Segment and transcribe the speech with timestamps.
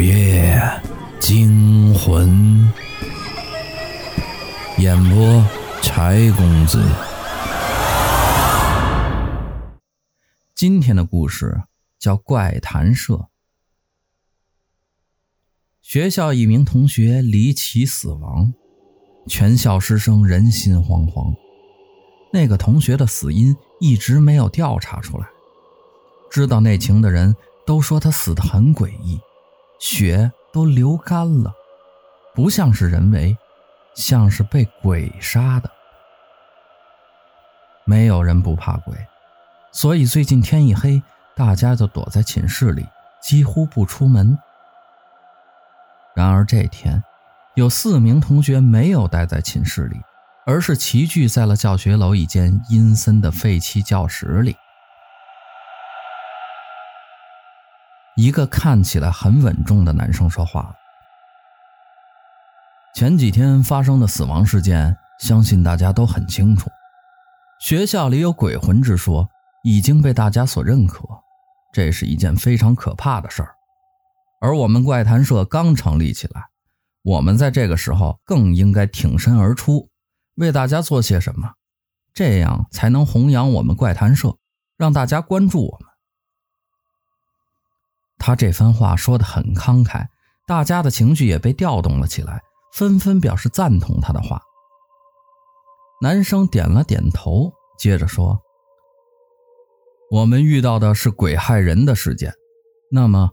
[0.00, 0.58] 午夜
[1.20, 2.72] 惊魂，
[4.78, 5.44] 演播
[5.82, 6.82] 柴公子。
[10.54, 11.64] 今天的故事
[11.98, 13.12] 叫《怪谈社》。
[15.82, 18.54] 学校一名同学离奇死亡，
[19.26, 21.34] 全校师生人心惶惶。
[22.32, 25.26] 那个同学的死因一直没有调查出来，
[26.30, 27.36] 知道内情的人
[27.66, 29.20] 都说他死得很诡异。
[29.80, 31.52] 血都流干了，
[32.34, 33.36] 不像是人为，
[33.94, 35.70] 像是被鬼杀的。
[37.84, 38.94] 没有人不怕鬼，
[39.72, 41.02] 所以最近天一黑，
[41.34, 42.86] 大家就躲在寝室里，
[43.22, 44.38] 几乎不出门。
[46.14, 47.02] 然而这天，
[47.54, 49.98] 有四名同学没有待在寝室里，
[50.44, 54.54] 而是齐聚在了教学楼一间阴森的废弃教室里。
[58.16, 60.74] 一个看起来很稳重的男生说话了
[62.94, 66.68] ：“前几天发生的死亡事件，相信大家都很清楚。
[67.60, 69.28] 学校里有鬼魂之说，
[69.62, 71.04] 已经被大家所认可，
[71.72, 73.54] 这是一件非常可怕的事儿。
[74.40, 76.46] 而我们怪谈社刚成立起来，
[77.02, 79.88] 我们在这个时候更应该挺身而出，
[80.36, 81.52] 为大家做些什么，
[82.12, 84.36] 这样才能弘扬我们怪谈社，
[84.76, 85.88] 让大家关注我们。”
[88.20, 90.06] 他这番话说得很慷慨，
[90.46, 92.42] 大家的情绪也被调动了起来，
[92.74, 94.42] 纷纷表示赞同他的话。
[96.02, 98.38] 男生点了点头，接着说
[100.12, 102.32] ：“我们遇到的是鬼害人的事件，
[102.90, 103.30] 那么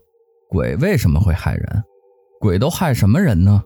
[0.49, 1.83] 鬼为什么会害人？
[2.39, 3.61] 鬼都害什么人呢？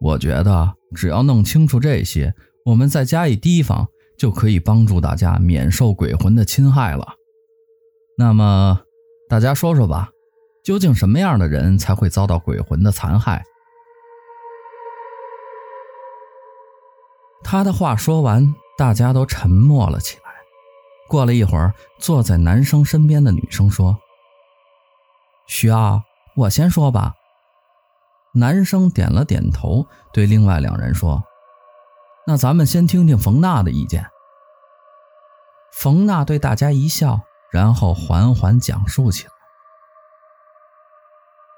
[0.00, 3.86] 我觉得只要弄清楚这些，我们再加以提防，
[4.18, 7.06] 就可以帮助大家免受鬼魂的侵害了。
[8.16, 8.80] 那么。”
[9.28, 10.08] 大家说说吧，
[10.64, 13.44] 究竟什么样的人才会遭到鬼魂的残害？
[17.44, 20.22] 他的话说完，大家都沉默了起来。
[21.08, 23.98] 过了一会儿，坐在男生身边的女生说
[25.46, 26.02] ：“需要
[26.34, 27.14] 我先说吧。”
[28.34, 31.22] 男生点了点头，对另外两人说
[32.26, 34.06] ：“那咱们先听听冯娜的意见。”
[35.72, 37.20] 冯娜对大家一笑。
[37.50, 39.32] 然后缓缓讲述起来。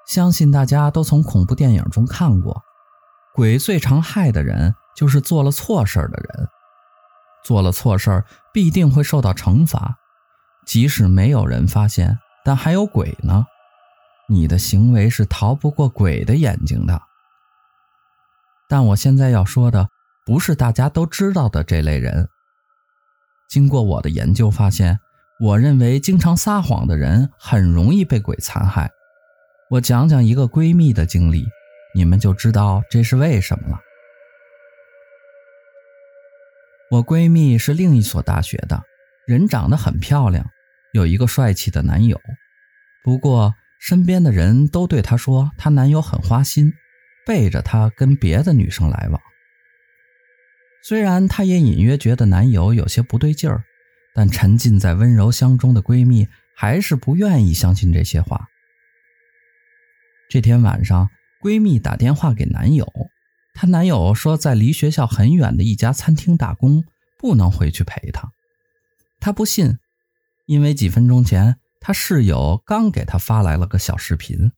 [0.06, 2.62] 相信大家都从恐怖电影中看过，
[3.32, 6.48] 鬼最常害的人就是做了错事的人。
[7.44, 9.96] 做了错事必定会受到惩罚，
[10.66, 13.46] 即使没有人发现，但还有鬼呢。
[14.28, 17.02] 你的行为是逃不过鬼的眼睛的。
[18.68, 19.88] 但我现在要说的，
[20.24, 22.28] 不是大家都知道的这类人。
[23.48, 24.98] 经过我的研究发现。
[25.40, 28.90] 我认为经常撒谎的人很容易被鬼残害。
[29.70, 31.46] 我讲讲一个闺蜜的经历，
[31.94, 33.80] 你们就知道这是为什么了。
[36.90, 38.82] 我闺蜜是另一所大学的，
[39.26, 40.44] 人长得很漂亮，
[40.92, 42.20] 有一个帅气的男友。
[43.02, 46.70] 不过身边的人都对她说，她男友很花心，
[47.24, 49.18] 背着她跟别的女生来往。
[50.82, 53.64] 虽然她也隐约觉得男友有些不对劲儿。
[54.14, 56.26] 但沉浸在温柔乡中的闺蜜
[56.56, 58.48] 还是不愿意相信这些话。
[60.28, 61.08] 这天晚上，
[61.42, 62.86] 闺蜜打电话给男友，
[63.54, 66.84] 她男友说在离学校很远的一家餐厅打工，
[67.18, 68.30] 不能回去陪她。
[69.18, 69.78] 她不信，
[70.46, 74.52] 因为几分钟前她室友刚给她发来了个小视频，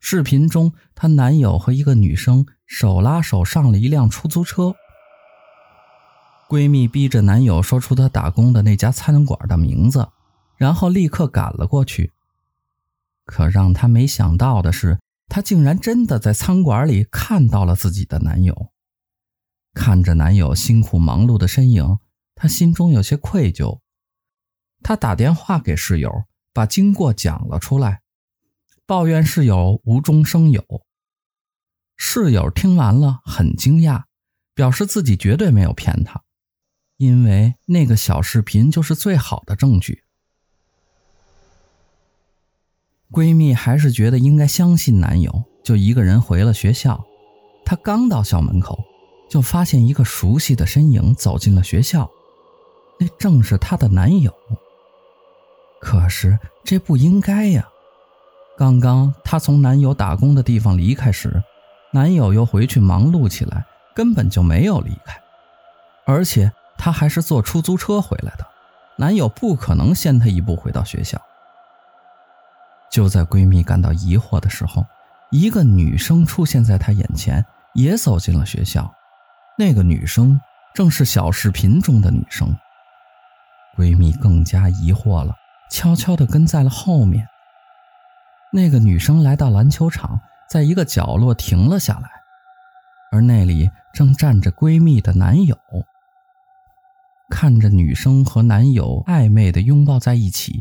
[0.00, 4.74] 视频中她男友和一个女生手拉手上了一辆出租车。
[6.52, 10.10] 闺蜜逼着男友说出她打工的那家餐馆的名字，
[10.58, 12.12] 然后立刻赶了过去。
[13.24, 14.98] 可让她没想到的是，
[15.28, 18.70] 她竟然真的在餐馆里看到了自己的男友。
[19.72, 21.98] 看着男友辛苦忙碌的身影，
[22.34, 23.80] 她心中有些愧疚。
[24.82, 28.02] 她打电话给室友，把经过讲了出来，
[28.84, 30.62] 抱怨室友无中生有。
[31.96, 34.02] 室友听完了很惊讶，
[34.54, 36.22] 表示自己绝对没有骗她。
[37.02, 40.04] 因为那个小视频就是最好的证据。
[43.10, 47.04] 闺蜜还是觉得应该相信男友，就一个人回了学校。
[47.64, 48.78] 她刚到校门口，
[49.28, 52.08] 就发现一个熟悉的身影走进了学校，
[53.00, 54.32] 那正是她的男友。
[55.80, 57.68] 可是这不应该呀！
[58.56, 61.42] 刚刚她从男友打工的地方离开时，
[61.92, 65.20] 男友又回去忙碌起来，根本就没有离开，
[66.06, 66.52] 而且。
[66.84, 68.44] 她还是坐出租车回来的，
[68.96, 71.16] 男友不可能先她一步回到学校。
[72.90, 74.84] 就在闺蜜感到疑惑的时候，
[75.30, 78.92] 一个女生出现在她眼前，也走进了学校。
[79.56, 80.40] 那个女生
[80.74, 82.52] 正是小视频中的女生。
[83.76, 85.36] 闺蜜更加疑惑了，
[85.70, 87.28] 悄悄地跟在了后面。
[88.52, 90.20] 那个女生来到篮球场，
[90.50, 92.10] 在一个角落停了下来，
[93.12, 95.56] 而那里正站着闺蜜的男友。
[97.32, 100.60] 看着女生和男友暧昧地拥抱在一起，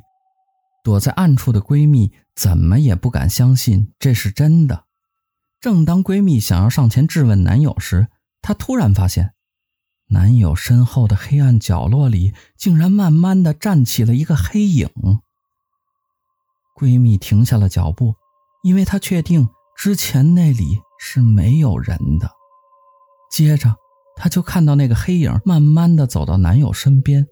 [0.85, 4.85] 躲在暗处的闺蜜怎么也不敢相信这是真的。
[5.59, 8.07] 正当闺蜜想要上前质问男友时，
[8.41, 9.33] 她突然发现，
[10.07, 14.87] 男友身后的黑暗角落里竟然慢慢地站起了一个黑影。
[16.79, 18.15] 闺蜜停下了脚步，
[18.63, 22.31] 因为她确定之前那里是没有人的。
[23.29, 23.75] 接着，
[24.21, 27.25] 她就看到那个黑影慢慢的走到男友身边，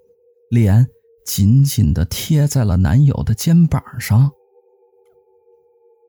[0.49, 0.87] 脸
[1.23, 4.31] 紧紧的贴在了男友的肩膀上。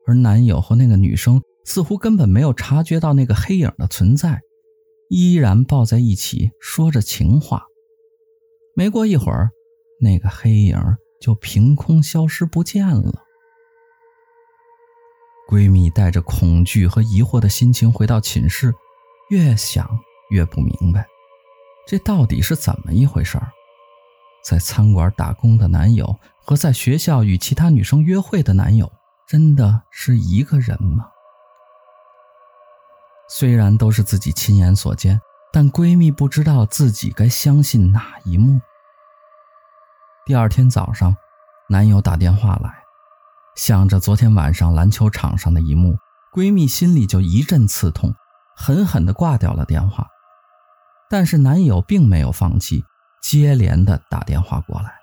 [0.07, 4.41] 而男友和那个女生似乎根本没有察觉到那个黑影的存在，
[5.07, 7.61] 依然抱在一起说着情话。
[8.73, 9.51] 没过一会儿，
[9.99, 10.79] 那个黑影
[11.21, 13.21] 就凭空消失不见了。
[15.47, 18.73] 闺蜜带着恐惧和疑惑的心情回到寝室，
[19.29, 19.87] 越想
[20.31, 21.05] 越不明白，
[21.85, 23.51] 这到底是怎么一回事儿？
[24.43, 28.91] 在餐馆打工的男友和在学校与其他女生约会的男友，
[29.27, 31.05] 真的是一个人吗？
[33.29, 35.21] 虽然都是自己亲眼所见，
[35.53, 38.59] 但闺蜜不知道自己该相信哪一幕。
[40.25, 41.15] 第二天早上，
[41.69, 42.73] 男友打电话来，
[43.55, 45.95] 想着昨天晚上篮球场上的一幕，
[46.33, 48.13] 闺蜜心里就一阵刺痛，
[48.55, 50.07] 狠狠地挂掉了电话。
[51.11, 52.85] 但是男友并没有放弃，
[53.21, 54.93] 接连的打电话过来。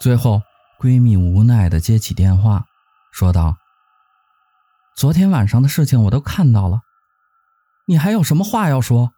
[0.00, 0.40] 最后，
[0.80, 2.64] 闺蜜无奈的接起电话，
[3.12, 3.58] 说道
[4.96, 6.80] ：“昨天晚上的事情我都看到了，
[7.84, 9.12] 你还有什么话要说？”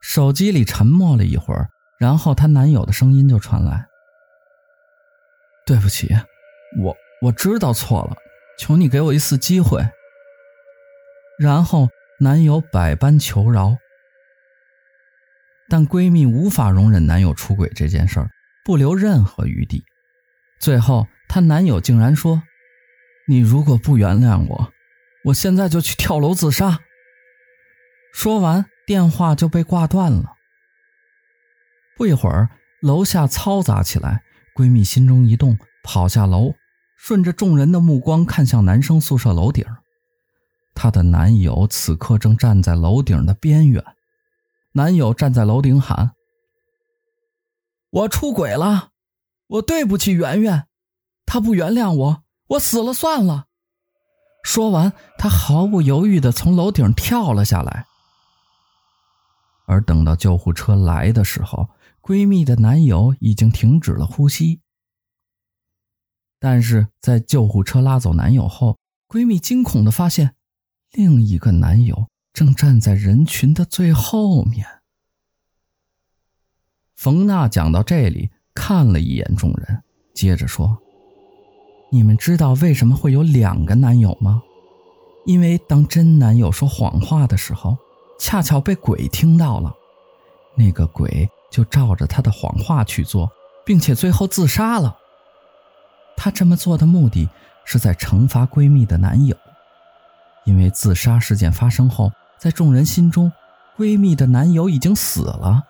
[0.00, 1.68] 手机里沉默了一会儿，
[1.98, 3.86] 然后她男友的声音就传来
[5.66, 6.08] ：“对不起，
[6.82, 8.16] 我我知道错了，
[8.58, 9.86] 求你给我一次机会。”
[11.38, 11.86] 然后。
[12.22, 13.76] 男友百般求饶，
[15.68, 18.30] 但闺蜜无法容忍男友出轨这件事儿，
[18.64, 19.82] 不留任何余地。
[20.60, 22.40] 最后，她男友竟然说
[23.26, 24.72] ：“你如果不原谅我，
[25.24, 26.78] 我现在就去跳楼自杀。”
[28.14, 30.36] 说完，电话就被挂断了。
[31.96, 32.50] 不一会儿，
[32.82, 34.22] 楼下嘈杂起来，
[34.54, 36.54] 闺蜜心中一动，跑下楼，
[36.96, 39.66] 顺着众人的目光看向男生宿舍楼顶。
[40.82, 43.84] 她的男友此刻正站在楼顶的边缘，
[44.72, 46.16] 男友站在楼顶喊
[47.88, 48.88] ：“我出轨了，
[49.46, 50.66] 我对不起圆圆，
[51.24, 53.46] 她不原谅我，我死了算了。”
[54.42, 57.86] 说完，她毫不犹豫的从楼顶跳了下来。
[59.66, 61.68] 而等到救护车来的时候，
[62.00, 64.60] 闺蜜的男友已经停止了呼吸。
[66.40, 70.34] 但是在救护车拉走男友后，闺蜜惊恐的发现。
[70.92, 74.66] 另一个男友正站在人群的最后面。
[76.94, 79.82] 冯娜讲到这里，看了一眼众人，
[80.14, 80.78] 接着说
[81.90, 84.42] ：“你们知道为什么会有两个男友吗？
[85.24, 87.74] 因为当真男友说谎话的时候，
[88.20, 89.72] 恰巧被鬼听到了，
[90.54, 93.30] 那个鬼就照着他的谎话去做，
[93.64, 94.94] 并且最后自杀了。
[96.18, 97.26] 他这么做的目的
[97.64, 99.34] 是在惩罚闺蜜的男友。”
[100.44, 103.30] 因为自杀事件发生后，在众人心中，
[103.76, 105.62] 闺蜜的男友已经死了，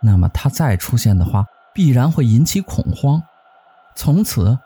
[0.00, 3.22] 那么她再出现的话，必然会引起恐慌，
[3.94, 4.58] 从此，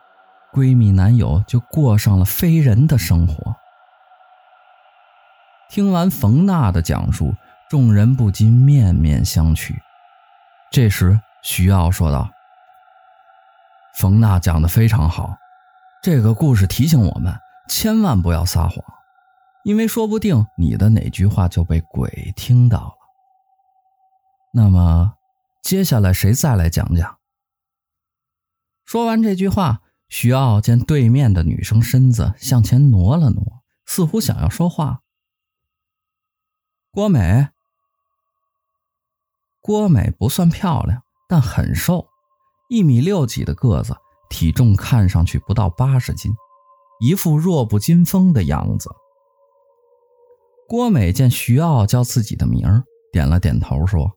[0.52, 3.54] 闺蜜男友就过上了非人的生活。
[5.68, 7.34] 听完冯娜的讲述，
[7.68, 9.74] 众人不禁面面相觑。
[10.70, 12.30] 这时，徐奥说道
[13.96, 15.36] ：“冯娜讲得非常好，
[16.02, 17.34] 这个故事提醒我们，
[17.68, 18.82] 千万不要撒谎。”
[19.64, 22.94] 因为说不定你的哪句话就被鬼听到了。
[24.54, 25.14] 那么，
[25.62, 27.18] 接下来谁再来讲讲？
[28.84, 35.02] 说完这句话，徐傲见对面的女生身子向前挪了挪，似乎想要说话。
[36.90, 37.48] 郭美，
[39.60, 42.08] 郭美不算漂亮，但很瘦，
[42.70, 43.94] 一米六几的个子，
[44.30, 46.32] 体重看上去不到八十斤，
[47.00, 48.88] 一副弱不禁风的样子。
[50.68, 54.12] 郭美见徐奥叫自己的名儿，点了点头，说：“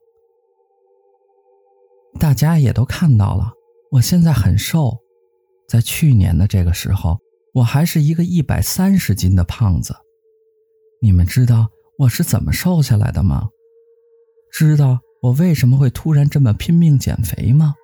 [2.19, 3.53] 大家也都看到了，
[3.89, 4.97] 我现在很瘦，
[5.65, 7.17] 在去年的这个时候，
[7.53, 9.95] 我还是一个一百三十斤的胖子。
[11.01, 13.47] 你们知道我是怎么瘦下来的吗？
[14.51, 17.75] 知道我为什么会突然这么拼命减肥吗？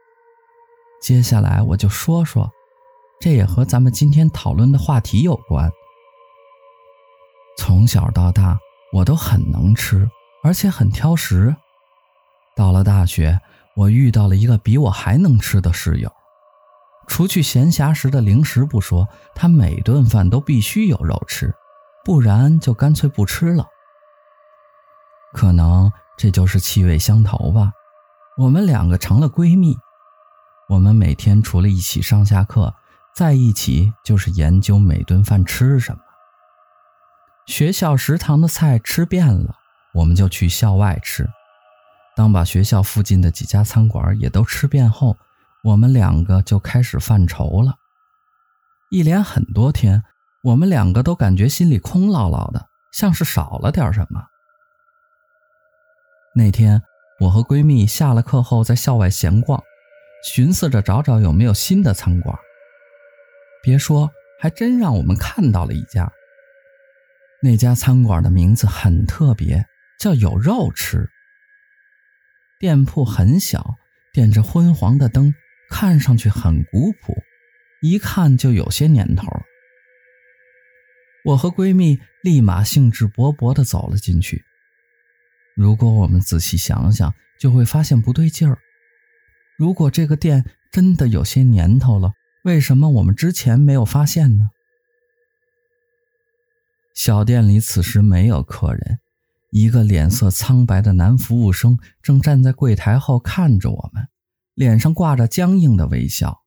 [1.02, 2.52] 接下来我就说说，
[3.22, 5.72] 这也和咱们今天讨论的话题有关。
[7.77, 8.57] 从小到大，
[8.91, 10.10] 我都很能吃，
[10.43, 11.55] 而且很挑食。
[12.55, 13.39] 到了大学，
[13.75, 16.12] 我遇到了一个比我还能吃的室友。
[17.05, 21.53] 除去闲暇时的零食不说，他每顿饭都必须有肉吃，
[22.03, 23.67] 不然就干脆不吃了。
[25.31, 27.72] 可能这就是气味相投吧，
[28.39, 29.77] 我们两个成了闺蜜。
[30.67, 32.74] 我们每天除了一起上下课，
[33.15, 36.01] 在一起就是研究每顿饭吃什么。
[37.48, 39.56] 学校食堂的菜吃遍了，
[39.94, 41.27] 我们就去校外吃。
[42.13, 45.16] 当把学校附近的几家餐馆也都吃遍后，
[45.63, 47.75] 我们两个就开始犯愁了。
[48.89, 50.04] 一连很多天，
[50.44, 54.22] 我们两个都感觉心里空落落的，像是少了点什么。
[56.36, 56.82] 那天，
[57.22, 59.63] 我和闺蜜下了课后在校外闲逛，
[60.22, 62.38] 寻思着找找有没有新的餐馆。
[63.63, 66.12] 别说，还真让我们看到了一家。
[67.41, 69.65] 那家餐馆的名字很特别，
[70.00, 71.08] 叫“有肉吃”。
[72.60, 73.75] 店铺很小，
[74.12, 75.34] 点着昏黄的灯，
[75.70, 77.13] 看上去很古朴，
[77.82, 79.27] 一看就有些年头。
[81.24, 84.44] 我和闺蜜立马兴致勃勃地走了进去。
[85.56, 88.58] 如果我们仔细想想，就会发现不对劲儿。
[89.58, 92.13] 如果这个店真的有些年头了，
[92.44, 94.50] 为什么我们之前没有发现呢？
[96.98, 99.00] 小店里此时没有客人，
[99.51, 104.08] 一个脸色苍白的男服务生正站在柜台后看着我们，
[104.56, 106.42] 脸上挂着僵硬的微笑。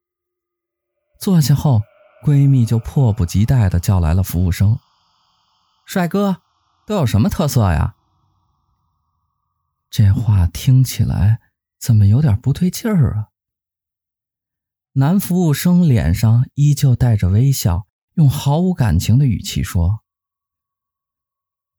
[1.20, 1.82] 坐下后，
[2.24, 4.76] 闺蜜就迫不及待地叫来了服务生
[5.86, 6.42] ：“帅哥，
[6.84, 7.94] 都有什么特色呀？”
[9.88, 11.38] 这话听起来
[11.78, 13.28] 怎么有点不对劲儿啊？
[14.94, 20.00] 男服务生脸上依旧带着微笑，用毫无感情的语气说。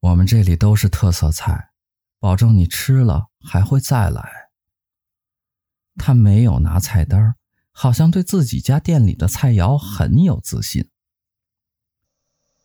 [0.01, 1.69] 我们这里都是特色菜，
[2.19, 4.49] 保证你吃了还会再来。
[5.95, 7.35] 他没有拿菜单，
[7.71, 10.89] 好像对自己家店里的菜肴很有自信。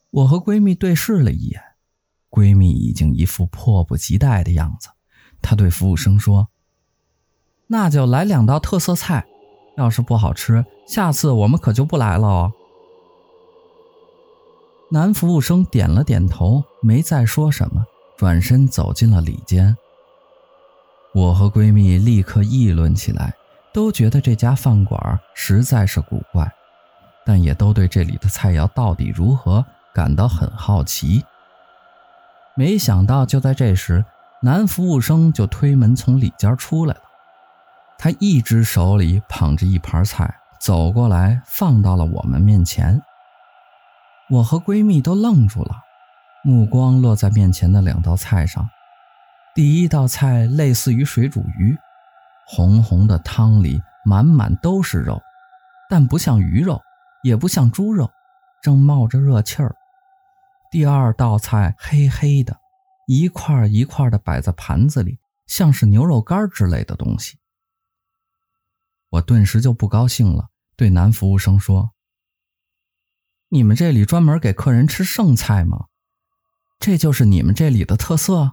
[0.09, 1.63] 我和闺蜜对视了一眼，
[2.31, 4.89] 闺蜜已经一副迫不及待的样子。
[5.43, 6.49] 她对服务生说
[7.69, 9.27] ：“那就来两道特色菜，
[9.77, 12.53] 要是不好吃，下次我们可就不来了哦。”
[14.93, 17.85] 男服务生点了点头，没再说什么，
[18.17, 19.77] 转身走进了里间。
[21.13, 23.35] 我和闺蜜立刻议论起来，
[23.73, 26.49] 都觉得这家饭馆实在是古怪，
[27.25, 31.25] 但也都对这里的菜肴到底如何感到很好奇。
[32.55, 34.05] 没想到，就在这时，
[34.41, 37.01] 男服务生就推门从里间出来了。
[37.99, 43.03] 他一只手里捧着一盘菜，走过来放到了我们面前。
[44.31, 45.81] 我和闺蜜都愣住了，
[46.47, 48.71] 目光落在面前的两道菜上。
[49.53, 51.77] 第一道菜类似于水煮鱼，
[52.47, 55.21] 红红的汤里满满都是肉，
[55.91, 56.81] 但不像鱼肉，
[57.25, 58.09] 也不像猪肉，
[58.63, 59.75] 正冒着热气儿。
[60.71, 62.57] 第二道菜黑黑的，
[63.09, 67.39] 一块一块的摆在盘子里，像是牛肉干之类的东西。
[69.11, 71.91] 我顿时就不高兴了，对男服务生说。
[73.49, 75.87] 你们这里专门给客人吃剩菜吗？
[76.79, 78.53] 这就是你们这里的特色？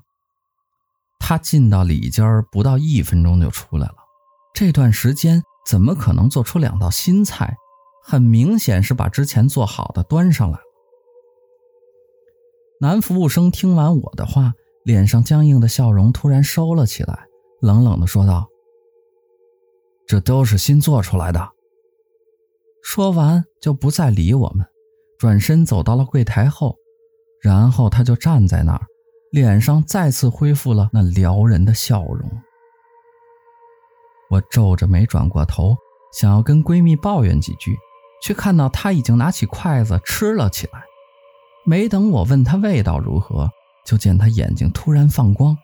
[1.19, 3.95] 他进到里间不到一分钟就出来了，
[4.53, 7.55] 这段时间怎么可能做出两道新菜？
[8.05, 10.63] 很明显是把之前做好的端上来了。
[12.81, 14.53] 男服务生听完我的话，
[14.83, 17.27] 脸上僵硬的笑容突然收了起来，
[17.61, 18.49] 冷冷地说道
[20.05, 21.51] ：“这都是新做出来的。”
[22.83, 24.65] 说完就不再理我们。
[25.17, 26.75] 转身走到了柜台后，
[27.43, 28.81] 然后他就站在那儿，
[29.31, 32.41] 脸上再次恢复了那撩人的笑容。
[34.29, 35.75] 我皱着眉转过头，
[36.13, 37.77] 想要跟闺蜜抱怨几句，
[38.21, 40.81] 却看到她已经拿起筷子吃了起来。
[41.65, 43.49] 没等我问她味道如何，
[43.85, 45.57] 就见她眼睛突然放光，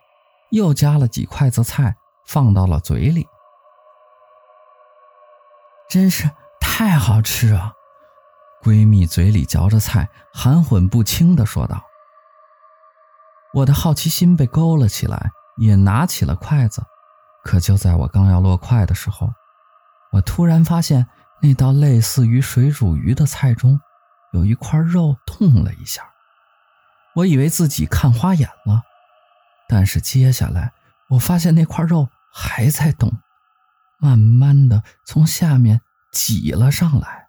[0.52, 1.96] 又夹了几筷子菜
[2.28, 3.26] 放到了嘴里。
[5.90, 7.74] 真是太好吃了！
[8.64, 11.82] 闺蜜嘴里嚼着菜，含混不清地说道
[13.56, 16.84] ：“我的好奇心被勾了起来，也拿起了筷子。
[17.44, 19.32] 可就在我刚要落筷的时候，
[20.12, 21.08] 我突然发现
[21.42, 23.80] 那道类似于水煮鱼的菜中，
[24.34, 26.04] 有一块肉动了一下。
[27.16, 28.84] 我以为自己看花眼了，
[29.70, 30.74] 但是接下来
[31.08, 33.12] 我发现那块肉还在动，
[33.98, 35.80] 慢慢的从下面
[36.12, 37.29] 挤了上来。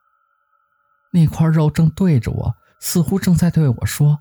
[1.12, 4.20] 那块肉正对着我，似乎正在对我说：“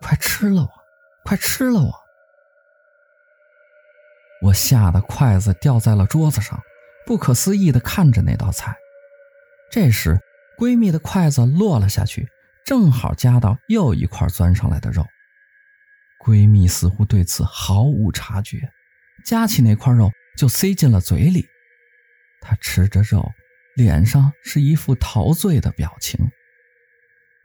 [0.00, 0.70] 快吃了我，
[1.24, 1.94] 快吃了我！”
[4.42, 6.60] 我吓得筷子掉在了桌子上，
[7.06, 8.76] 不可思议的看着那道菜。
[9.70, 10.20] 这时，
[10.58, 12.28] 闺蜜的筷子落了下去，
[12.64, 15.04] 正好夹到又一块钻上来的肉。
[16.24, 18.70] 闺蜜似乎对此毫无察觉，
[19.24, 21.46] 夹起那块肉就塞进了嘴里。
[22.40, 23.32] 她吃着肉，
[23.76, 26.18] 脸上是一副陶醉的表情。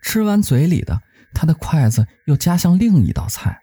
[0.02, 1.00] 吃完嘴里的，
[1.34, 3.60] 他的筷子又夹向另一道菜。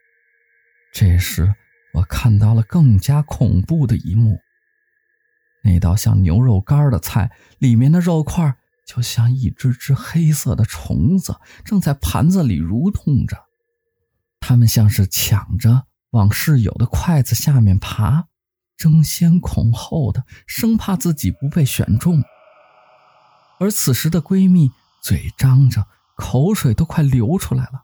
[0.92, 1.52] 这时，
[1.94, 4.38] 我看到了更加恐怖的一幕。
[5.64, 8.56] 那道像牛肉干的菜，里面的肉块
[8.86, 11.34] 就像一只只黑色的虫子，
[11.64, 13.36] 正在盘子里蠕动着。
[14.40, 18.28] 它们像是抢着往室友的筷子下面爬，
[18.76, 22.22] 争先恐后的，生怕自己不被选中。
[23.58, 24.70] 而此时的闺蜜
[25.02, 25.86] 嘴张着，
[26.16, 27.82] 口水都快流出来了，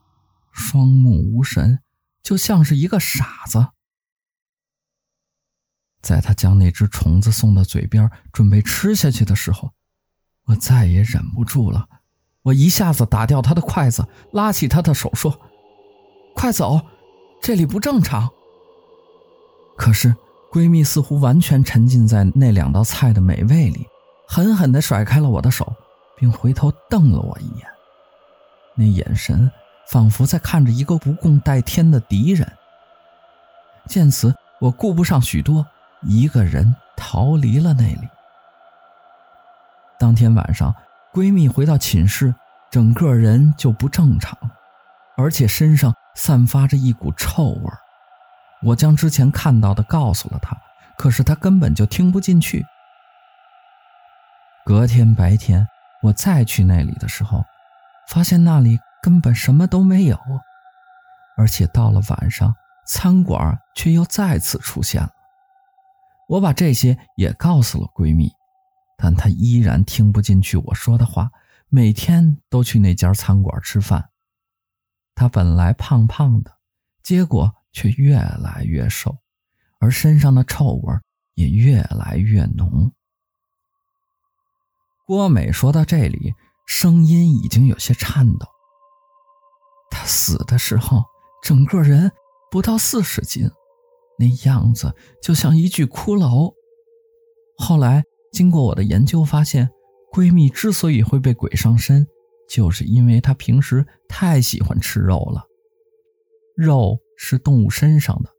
[0.53, 1.81] 双目无神，
[2.23, 3.69] 就像是一个傻子。
[6.01, 9.73] 在他将那只虫子送到嘴边，准备吃下去的时候，
[10.45, 11.89] 我再也忍不住了。
[12.43, 15.41] 我一下子打掉他的筷子，拉起他的手说
[16.37, 16.79] ：“快走，
[17.41, 18.29] 这里不正常。”
[19.79, 20.15] 可是
[20.53, 23.87] 闺蜜似乎完全沉浸在那两道菜的美味里，
[24.35, 25.73] 狠狠地甩开了我的手，
[26.17, 27.69] 并回头瞪了我一眼。
[28.75, 29.49] 那眼神
[29.87, 32.53] 仿佛在看着一个不共戴天的敌人。
[33.87, 35.65] 见此，我顾不上许多。
[36.03, 38.09] 一个人逃离了那里。
[40.01, 40.75] 当天晚上，
[41.13, 42.35] 闺蜜回到寝室，
[42.73, 44.37] 整个人就不正常，
[45.17, 47.71] 而且身上散发着一股臭味。
[48.65, 50.57] 我将之前看到的告诉了她，
[50.99, 52.67] 可是她根本就听不进去。
[54.67, 55.69] 隔天白天，
[56.03, 57.45] 我再去那里的时候，
[58.09, 60.19] 发现那里根本什么都没有，
[61.37, 62.55] 而且到了晚上，
[62.87, 65.11] 餐馆却又再次出现了。
[66.31, 68.33] 我把这些也告诉了闺蜜，
[68.97, 71.31] 但她依然听不进去我说的话，
[71.69, 74.09] 每天都去那家餐馆吃饭。
[75.15, 76.51] 她本来胖胖的，
[77.03, 79.19] 结果却越来越瘦，
[79.79, 80.95] 而身上的臭味
[81.35, 82.91] 也越来越浓。
[85.07, 86.33] 郭美说到这里，
[86.67, 88.47] 声音已经有些颤抖。
[89.91, 91.05] 她死的时候，
[91.43, 92.11] 整个人
[92.51, 93.51] 不到四十斤。
[94.19, 96.55] 那样子就像一具骷髅。
[97.59, 99.69] 后来经过我的研究，发现
[100.13, 102.07] 闺蜜之所以会被鬼上身，
[102.49, 105.45] 就是因为她平时太喜欢吃肉了。
[106.57, 108.31] 肉是动物身上的，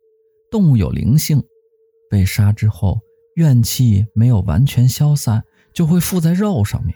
[0.50, 1.44] 动物有灵性，
[2.10, 3.00] 被杀之后
[3.36, 5.44] 怨气没有完全消散，
[5.76, 6.96] 就会附在肉上面。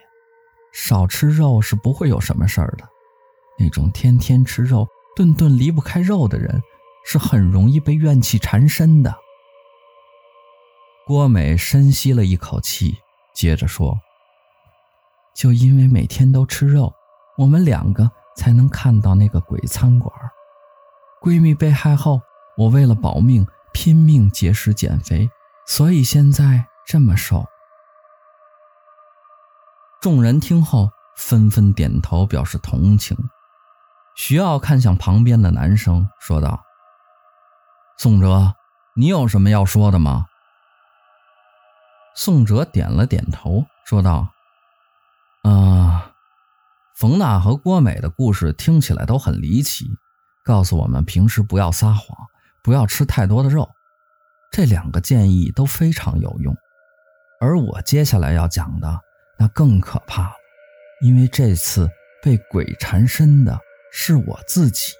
[0.73, 2.87] 少吃肉是不会有什么事儿的。
[3.59, 6.61] 那种天天吃肉、顿顿离不开肉的人。
[7.05, 9.15] 是很容易被怨气缠身的。
[11.07, 12.99] 郭美深吸了一口气，
[13.33, 13.97] 接着说
[15.33, 16.93] ：“就因为每天都吃肉，
[17.37, 20.13] 我们两个才能看到那个鬼餐馆。
[21.23, 22.21] 闺蜜被害后，
[22.57, 25.27] 我为了保命，拼命节食减肥，
[25.65, 27.43] 所以现在这么瘦。”
[30.01, 33.17] 众人听后纷纷点头表示同情。
[34.15, 36.63] 徐傲看向旁边的男生，说道。
[37.97, 38.53] 宋哲，
[38.95, 40.25] 你有什么要说的吗？
[42.15, 44.29] 宋哲点了点头，说道
[45.43, 46.13] ：“啊、
[46.95, 49.85] 冯娜和郭美的故事听起来都很离奇，
[50.45, 52.17] 告诉我们平时不要撒谎，
[52.63, 53.69] 不要吃太多的肉。
[54.49, 56.55] 这两个建议都非常有用。
[57.41, 58.99] 而我接下来要讲的
[59.39, 60.35] 那更可怕了，
[61.01, 61.89] 因为这次
[62.21, 63.57] 被鬼缠身的
[63.91, 64.93] 是我自己。”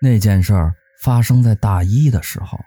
[0.00, 2.60] 那件事儿发生在大一的时候，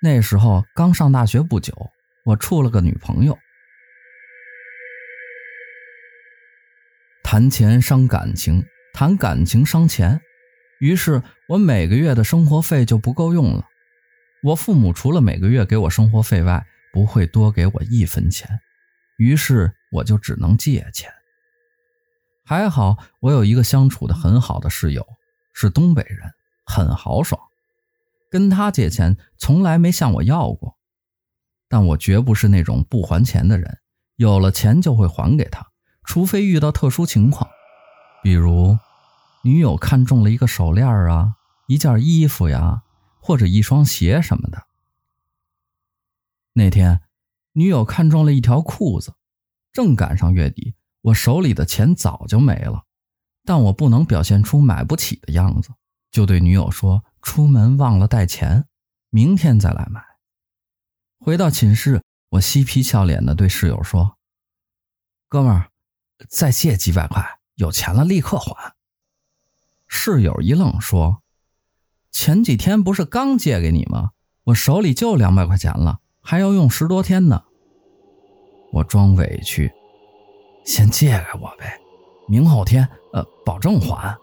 [0.00, 1.90] 那时候刚上大学不久，
[2.24, 3.38] 我处了个女朋友。
[7.22, 10.18] 谈钱伤感情，谈感情伤钱，
[10.78, 13.68] 于是我每个月的生活费就不够用了。
[14.42, 18.60] 我父母除了每个月给我生活费外，不会多给我一分钱，
[19.18, 21.10] 于是我就只能借钱。
[22.44, 25.04] 还好我有一个相处的很好的室友。
[25.56, 26.32] 是东北人，
[26.66, 27.40] 很豪爽，
[28.28, 30.76] 跟他借钱从来没向我要过。
[31.68, 33.78] 但我绝不是那种不还钱的人，
[34.16, 35.64] 有了钱就会还给他，
[36.02, 37.48] 除非遇到特殊情况，
[38.20, 38.76] 比如
[39.42, 41.34] 女友看中了一个手链啊、
[41.68, 42.82] 一件衣服呀，
[43.20, 44.60] 或者一双鞋什么的。
[46.56, 47.00] 那天，
[47.52, 49.14] 女友看中了一条裤子，
[49.72, 52.84] 正赶上月底，我手里的钱早就没了，
[53.44, 55.70] 但我不能表现出买不起的样子，
[56.12, 58.68] 就对女友说：“出门忘了带钱，
[59.10, 60.00] 明天再来买。”
[61.18, 64.16] 回到寝室，我嬉皮笑脸地对室友说
[65.28, 65.70] ：“哥们儿，
[66.28, 68.76] 再借几百块，有钱了立刻还。”
[69.88, 71.24] 室友一愣，说
[72.12, 74.12] ：“前几天不是刚借给你吗？
[74.44, 77.40] 我手里就两百块钱了，还要用十多天呢。”
[78.72, 79.70] 我装委屈
[80.66, 81.78] ：“先借给我呗，
[82.26, 84.16] 明后天，呃，保证还。”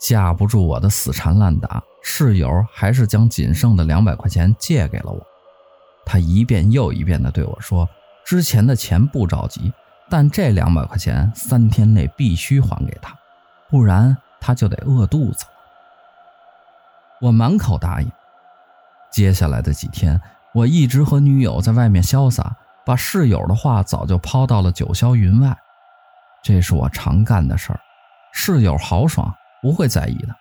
[0.00, 1.82] 架不住我的死缠烂打。
[2.06, 5.18] 室友还是将仅剩的两百块钱借给了我，
[6.04, 7.88] 他一遍又一遍地对我说
[8.26, 9.72] ：“之前的钱不着急，
[10.10, 13.16] 但这两百块钱三天内必须还给他，
[13.70, 15.50] 不然他就得饿肚子了。”
[17.22, 18.12] 我满口答应。
[19.14, 20.20] 接下来的几天，
[20.52, 25.56] 我一直和女友在外面潇洒，把室友的话早就抛到了九霄云外。
[26.42, 27.78] 这是我常干的事儿，
[28.32, 30.34] 室友豪爽，不会在意的。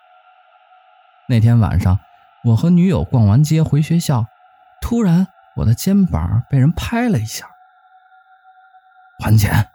[1.30, 2.00] 那天晚上，
[2.44, 4.26] 我和女友逛完街回学校，
[4.82, 7.46] 突然我的肩膀被人拍了一下。
[9.20, 9.68] 还钱！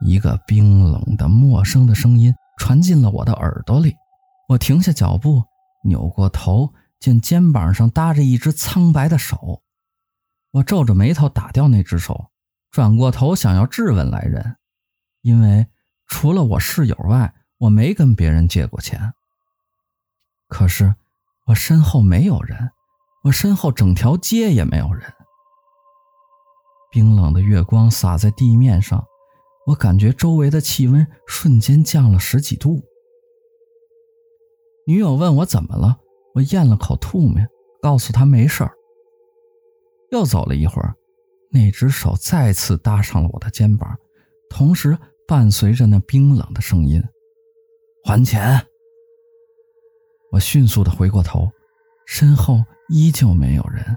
[0.00, 3.94] 一个冰冷的、陌生的声音传进了我的耳朵里。
[4.48, 5.44] 我停下脚步，
[5.82, 9.62] 扭过头，见肩膀上搭着一只苍白的手。
[10.52, 12.30] 我皱着眉头打掉那只手，
[12.70, 14.56] 转过头想要质问来人，
[15.20, 15.66] 因为
[16.06, 19.12] 除了我室友外，我没跟别人借过钱。
[20.48, 20.94] 可是，
[21.46, 22.70] 我身后没有人，
[23.24, 25.12] 我身后整条街也没有人。
[26.90, 29.04] 冰冷的月光洒在地面上，
[29.66, 32.82] 我感觉周围的气温瞬间降了十几度。
[34.86, 35.98] 女友问我怎么了，
[36.38, 37.44] 我咽了口吐沫，
[37.82, 38.72] 告诉他没事儿。
[40.12, 40.94] 又走了一会儿，
[41.50, 43.98] 那只手再次搭上了我的肩膀，
[44.48, 44.96] 同时
[45.26, 47.02] 伴随着那冰冷的声音
[48.06, 48.64] ：“还钱。”
[50.30, 51.50] 我迅速的回过头，
[52.06, 53.96] 身后依旧没有人。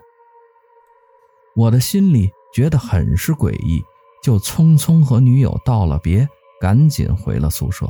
[1.56, 3.84] 我的心里觉得很是诡异，
[4.24, 6.28] 就匆匆和女友道了别，
[6.60, 7.86] 赶紧回了宿舍。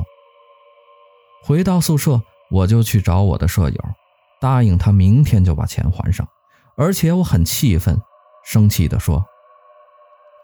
[1.42, 3.84] 回到宿舍，我就去找我的舍友，
[4.42, 6.26] 答应他明天就把钱还上。
[6.76, 7.96] 而且我很气愤，
[8.44, 9.24] 生气地说：“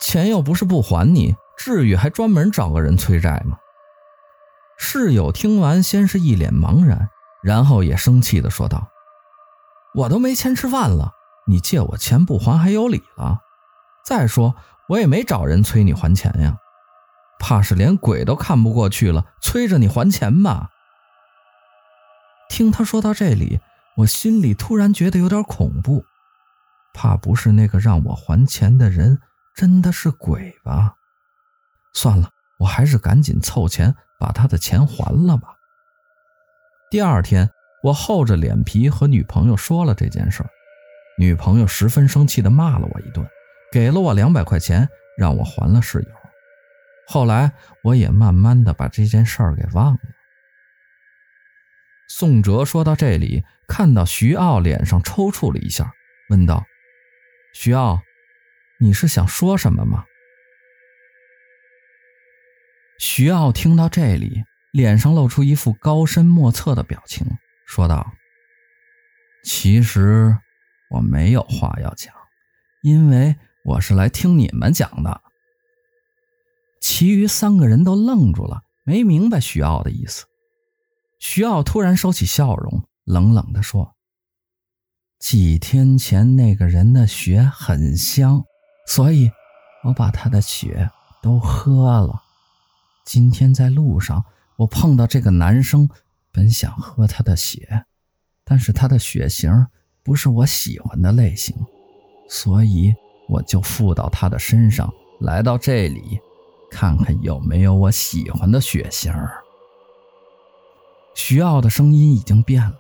[0.01, 3.59] 钱又不是不还你，至于还专门找个人催债吗？”
[4.79, 7.11] 室友听完，先是一脸茫然。
[7.43, 8.89] 然后也生气地说道
[9.95, 11.13] ：“我都没钱吃饭了，
[11.47, 13.39] 你借我钱不还还有理了？
[14.05, 14.55] 再说
[14.89, 16.57] 我也没找人催你还钱呀，
[17.39, 20.71] 怕是连鬼都看不过去了，催着你还钱吧？”
[22.51, 23.61] 听他说到这里，
[23.99, 26.05] 我心里突然觉得有点恐怖，
[26.95, 29.19] 怕不是那个让我还钱的人
[29.57, 30.95] 真的是鬼吧？
[31.95, 32.31] 算了，
[32.61, 35.49] 我还是赶紧凑钱把他的钱还了吧。
[36.93, 37.51] 第二天，
[37.83, 40.51] 我厚着脸皮和女朋友说了这件事儿，
[41.19, 43.27] 女朋友十分生气的骂了我一顿，
[43.73, 46.09] 给了我两百块钱，让我还了室友。
[47.09, 50.01] 后来，我也慢慢的把这件事儿给忘了。
[52.09, 55.92] 宋哲说到这里，看到徐傲脸上抽搐了一下，
[56.31, 56.66] 问道
[57.54, 58.00] ：“徐傲，
[58.81, 60.04] 你是想说什么吗？”
[62.98, 64.42] 徐傲听到这里。
[64.70, 67.26] 脸上露出一副高深莫测的表情，
[67.64, 68.12] 说道
[69.42, 70.37] ：“其实
[70.90, 72.14] 我没有话要讲，
[72.83, 75.22] 因为我是来听你们讲的。”
[76.81, 80.26] 其余三个人都愣住了，没明白徐傲的意思。
[81.18, 83.94] 徐傲突然收起笑容，冷冷地说
[85.18, 88.44] ：“几天前那个人的血很香，
[88.87, 89.31] 所以
[89.85, 90.90] 我把他的血
[91.23, 92.23] 都喝了。
[93.05, 94.25] 今天在路上。”
[94.59, 95.88] 我碰到这个男生，
[96.33, 97.85] 本想喝他的血，
[98.42, 99.68] 但是他的血型
[100.03, 101.55] 不是我喜欢的类型，
[102.29, 102.92] 所以
[103.29, 106.18] 我就附到他的身上，来到这里，
[106.73, 109.14] 看看有没有我喜欢的血型。
[111.14, 112.77] 徐傲的声音已经变了，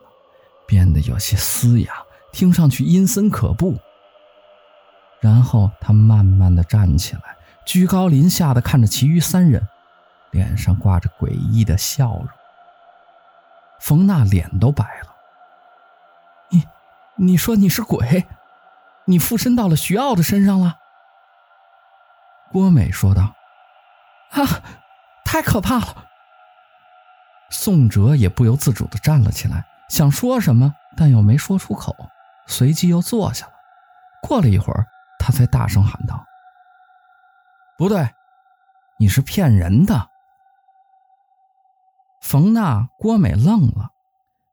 [0.68, 1.92] 变得有些嘶哑，
[2.30, 3.76] 听上去阴森可怖。
[5.20, 9.66] 然后他慢慢的站起来，居高临下的看着其余三人。
[10.30, 12.28] 脸上挂着诡异的笑容，
[13.80, 15.16] 冯娜脸都白了。
[16.50, 16.62] 你，
[17.16, 18.26] 你说你是鬼？
[19.06, 20.76] 你附身到了徐傲的身上了。”
[22.52, 23.34] 郭美说道
[24.32, 24.62] ：“啊，
[25.24, 26.04] 太可怕了！”
[27.48, 31.94] 宋哲也不由自主地站了起来，想说什么，但又没说出口，
[32.46, 33.52] 随即又坐下了。
[34.22, 34.86] 过了一会儿，
[35.18, 36.24] 他才大声喊道
[37.78, 38.08] ：“不对，
[38.98, 40.10] 你是骗人的！”
[42.20, 43.90] 冯娜、郭美愣了，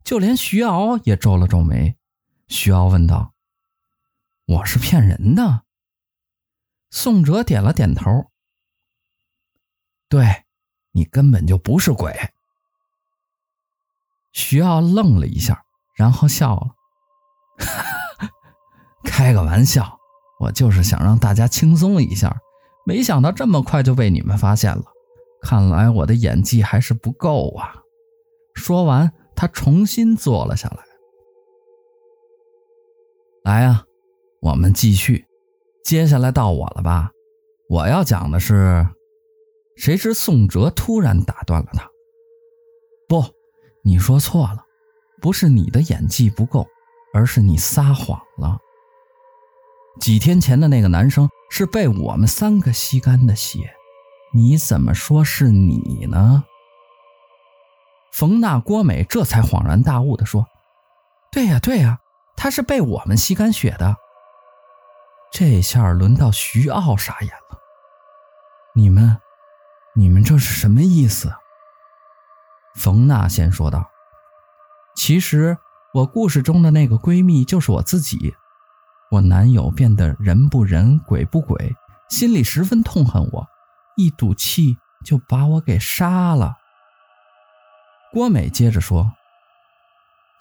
[0.03, 1.97] 就连徐敖也皱了皱眉。
[2.47, 3.33] 徐敖问道
[4.45, 5.63] ：“我是骗人的？”
[6.91, 8.31] 宋哲点了点头
[10.07, 10.45] ：“对，
[10.91, 12.15] 你根本就不是鬼。”
[14.35, 15.63] 徐傲愣了一下，
[15.95, 16.67] 然后笑了
[19.05, 19.97] ：“开个玩笑，
[20.41, 22.35] 我就是想让大家轻松一下，
[22.85, 24.83] 没想到这么快就被你们发现了。
[25.41, 27.75] 看来我的演技还是不够啊。”
[28.55, 30.83] 说完，他重新坐了下来。
[33.43, 33.85] 来啊，
[34.41, 35.25] 我们继续，
[35.85, 37.09] 接下来到我了吧？
[37.69, 38.85] 我要讲的是，
[39.77, 41.89] 谁知宋哲突然打断了他
[43.07, 43.23] ：“不。”
[43.87, 44.65] 你说错了，
[45.21, 46.67] 不是你的演技不够，
[47.13, 48.57] 而是你撒谎了。
[49.99, 53.75] 几天前的那个男生是被我们三个吸干的血，
[54.33, 56.43] 你怎么说是你呢？
[58.11, 60.47] 冯娜、郭美这才恍然大悟地说
[61.31, 61.99] ：“对呀，对呀，
[62.35, 63.95] 他是被我们吸干血的。”
[65.31, 67.59] 这下轮到徐傲傻眼了
[68.73, 69.21] ：“你们，
[69.93, 71.31] 你们这是什么意思？”
[72.75, 73.89] 冯娜先说道
[74.95, 75.57] ：“其实
[75.93, 78.35] 我故事中的那个闺蜜就是我自己。
[79.11, 81.73] 我男友变得人不人鬼不鬼，
[82.09, 83.47] 心里十分痛恨我，
[83.95, 86.57] 一赌气就把我给杀了。”
[88.11, 89.13] 郭美接着说：“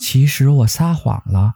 [0.01, 1.55] 其实我撒谎了，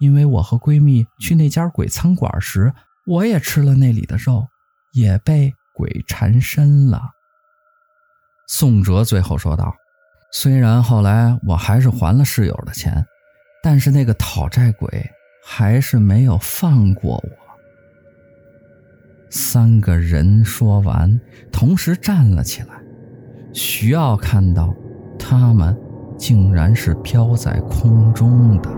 [0.00, 2.74] 因为我和闺蜜去那家鬼餐馆时，
[3.06, 4.48] 我也吃了那里的肉，
[4.92, 7.12] 也被鬼缠身了。”
[8.48, 9.74] 宋哲最后说道。
[10.30, 13.04] 虽然后来我还是还了室友的钱，
[13.62, 14.88] 但是那个讨债鬼
[15.42, 17.30] 还是没有放过我。
[19.30, 22.68] 三个人说完，同时站了起来。
[23.52, 24.74] 徐奥看到，
[25.18, 25.76] 他们
[26.18, 28.70] 竟然是飘在空中的。